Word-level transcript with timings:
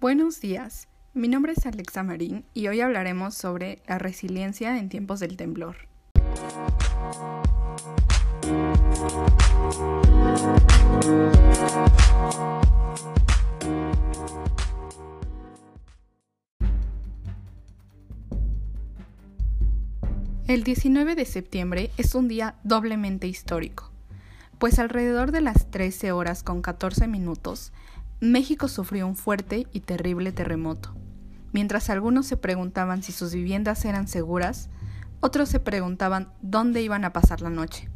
Buenos 0.00 0.40
días, 0.40 0.88
mi 1.12 1.28
nombre 1.28 1.52
es 1.52 1.66
Alexa 1.66 2.02
Marín 2.02 2.46
y 2.54 2.68
hoy 2.68 2.80
hablaremos 2.80 3.34
sobre 3.34 3.82
la 3.86 3.98
resiliencia 3.98 4.78
en 4.78 4.88
tiempos 4.88 5.20
del 5.20 5.36
temblor. 5.36 5.76
El 20.46 20.64
19 20.64 21.14
de 21.14 21.24
septiembre 21.26 21.90
es 21.98 22.14
un 22.14 22.26
día 22.26 22.54
doblemente 22.64 23.26
histórico, 23.26 23.90
pues 24.58 24.78
alrededor 24.78 25.30
de 25.30 25.42
las 25.42 25.70
13 25.70 26.12
horas 26.12 26.42
con 26.42 26.62
14 26.62 27.06
minutos, 27.06 27.74
México 28.20 28.68
sufrió 28.68 29.06
un 29.06 29.16
fuerte 29.16 29.66
y 29.72 29.80
terrible 29.80 30.30
terremoto. 30.30 30.94
Mientras 31.52 31.88
algunos 31.88 32.26
se 32.26 32.36
preguntaban 32.36 33.02
si 33.02 33.12
sus 33.12 33.32
viviendas 33.32 33.86
eran 33.86 34.08
seguras, 34.08 34.68
otros 35.20 35.48
se 35.48 35.58
preguntaban 35.58 36.28
dónde 36.42 36.82
iban 36.82 37.06
a 37.06 37.14
pasar 37.14 37.40
la 37.40 37.48
noche. 37.48 37.88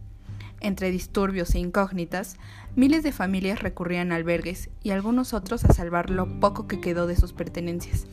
Entre 0.61 0.91
disturbios 0.91 1.55
e 1.55 1.59
incógnitas, 1.59 2.39
miles 2.75 3.03
de 3.03 3.13
familias 3.13 3.63
recurrían 3.63 4.13
a 4.13 4.15
albergues 4.15 4.71
y 4.83 4.93
algunos 4.93 5.35
otros 5.35 5.63
a 5.67 5.75
salvar 5.75 6.09
lo 6.09 6.41
poco 6.41 6.67
que 6.67 6.81
quedó 6.81 7.07
de 7.07 7.17
sus 7.17 7.35
pertenencias. 7.35 8.07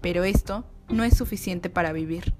Pero 0.00 0.24
esto 0.24 0.64
no 0.88 1.04
es 1.04 1.16
suficiente 1.16 1.70
para 1.70 1.92
vivir. 1.92 2.34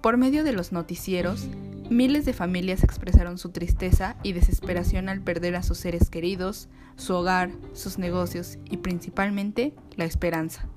Por 0.00 0.16
medio 0.16 0.42
de 0.42 0.52
los 0.52 0.72
noticieros, 0.72 1.46
miles 1.90 2.24
de 2.24 2.32
familias 2.32 2.84
expresaron 2.84 3.36
su 3.36 3.50
tristeza 3.50 4.16
y 4.22 4.32
desesperación 4.32 5.08
al 5.08 5.20
perder 5.20 5.56
a 5.56 5.62
sus 5.62 5.78
seres 5.78 6.08
queridos, 6.08 6.68
su 6.96 7.14
hogar, 7.14 7.50
sus 7.72 7.98
negocios 7.98 8.58
y 8.64 8.78
principalmente 8.78 9.74
la 9.96 10.04
esperanza. 10.04 10.68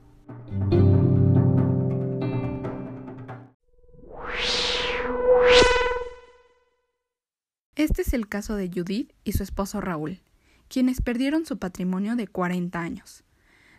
Este 7.75 8.01
es 8.01 8.13
el 8.13 8.27
caso 8.27 8.55
de 8.55 8.69
Judith 8.73 9.13
y 9.23 9.33
su 9.33 9.43
esposo 9.43 9.81
Raúl, 9.81 10.21
quienes 10.67 11.01
perdieron 11.01 11.45
su 11.45 11.59
patrimonio 11.59 12.15
de 12.15 12.27
40 12.27 12.79
años. 12.79 13.23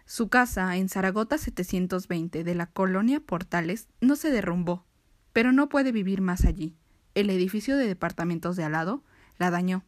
Su 0.06 0.28
casa 0.28 0.77
en 0.77 0.88
Zaragoza 0.88 1.38
720 1.38 2.44
de 2.44 2.55
la 2.55 2.66
colonia 2.66 3.20
Portales 3.20 3.88
no 4.00 4.16
se 4.16 4.30
derrumbó, 4.30 4.84
pero 5.32 5.50
no 5.52 5.68
puede 5.68 5.90
vivir 5.90 6.20
más 6.20 6.44
allí. 6.44 6.77
El 7.14 7.30
edificio 7.30 7.76
de 7.76 7.86
departamentos 7.86 8.56
de 8.56 8.64
al 8.64 8.72
lado 8.72 9.04
la 9.38 9.50
dañó, 9.50 9.84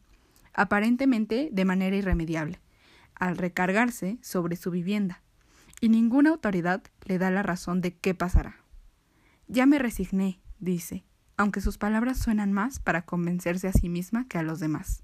aparentemente 0.53 1.49
de 1.51 1.65
manera 1.65 1.95
irremediable, 1.95 2.59
al 3.15 3.37
recargarse 3.37 4.17
sobre 4.21 4.55
su 4.55 4.71
vivienda, 4.71 5.21
y 5.81 5.89
ninguna 5.89 6.29
autoridad 6.29 6.83
le 7.05 7.17
da 7.17 7.29
la 7.29 7.43
razón 7.43 7.81
de 7.81 7.95
qué 7.95 8.13
pasará. 8.13 8.57
Ya 9.47 9.65
me 9.65 9.77
resigné, 9.77 10.39
dice, 10.59 11.03
aunque 11.35 11.61
sus 11.61 11.77
palabras 11.77 12.17
suenan 12.17 12.53
más 12.53 12.79
para 12.79 13.03
convencerse 13.03 13.67
a 13.67 13.73
sí 13.73 13.89
misma 13.89 14.27
que 14.27 14.37
a 14.37 14.43
los 14.43 14.59
demás. 14.59 15.03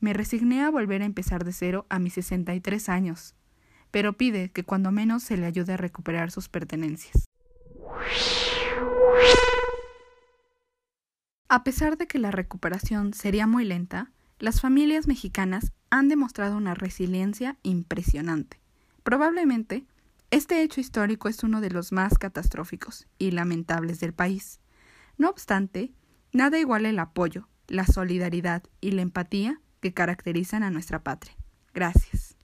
Me 0.00 0.12
resigné 0.12 0.62
a 0.62 0.70
volver 0.70 1.02
a 1.02 1.06
empezar 1.06 1.44
de 1.44 1.52
cero 1.52 1.86
a 1.88 1.98
mis 1.98 2.14
63 2.14 2.88
años, 2.88 3.34
pero 3.90 4.14
pide 4.14 4.50
que 4.50 4.64
cuando 4.64 4.92
menos 4.92 5.24
se 5.24 5.36
le 5.36 5.46
ayude 5.46 5.74
a 5.74 5.76
recuperar 5.76 6.30
sus 6.30 6.48
pertenencias. 6.48 7.24
A 11.50 11.64
pesar 11.64 11.96
de 11.96 12.06
que 12.06 12.18
la 12.18 12.30
recuperación 12.30 13.14
sería 13.14 13.46
muy 13.46 13.64
lenta, 13.64 14.10
las 14.38 14.60
familias 14.60 15.06
mexicanas 15.06 15.72
han 15.88 16.08
demostrado 16.08 16.58
una 16.58 16.74
resiliencia 16.74 17.56
impresionante. 17.62 18.60
Probablemente, 19.02 19.86
este 20.30 20.62
hecho 20.62 20.82
histórico 20.82 21.26
es 21.30 21.42
uno 21.42 21.62
de 21.62 21.70
los 21.70 21.90
más 21.90 22.18
catastróficos 22.18 23.06
y 23.18 23.30
lamentables 23.30 23.98
del 23.98 24.12
país. 24.12 24.60
No 25.16 25.30
obstante, 25.30 25.90
nada 26.32 26.58
iguala 26.58 26.90
el 26.90 26.98
apoyo, 26.98 27.48
la 27.66 27.86
solidaridad 27.86 28.62
y 28.82 28.90
la 28.90 29.00
empatía 29.00 29.58
que 29.80 29.94
caracterizan 29.94 30.62
a 30.62 30.70
nuestra 30.70 31.02
patria. 31.02 31.34
Gracias. 31.72 32.36